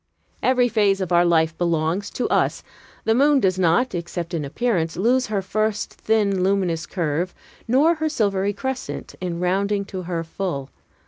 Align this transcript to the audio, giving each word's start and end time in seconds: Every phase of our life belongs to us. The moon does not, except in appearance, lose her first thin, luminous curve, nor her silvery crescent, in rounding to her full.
Every 0.41 0.67
phase 0.67 0.99
of 0.99 1.11
our 1.11 1.23
life 1.23 1.55
belongs 1.59 2.09
to 2.09 2.27
us. 2.29 2.63
The 3.03 3.13
moon 3.13 3.39
does 3.39 3.59
not, 3.59 3.93
except 3.93 4.33
in 4.33 4.43
appearance, 4.43 4.97
lose 4.97 5.27
her 5.27 5.43
first 5.43 5.93
thin, 5.93 6.43
luminous 6.43 6.87
curve, 6.87 7.35
nor 7.67 7.93
her 7.93 8.09
silvery 8.09 8.51
crescent, 8.51 9.13
in 9.21 9.39
rounding 9.39 9.85
to 9.85 10.01
her 10.01 10.23
full. 10.23 10.71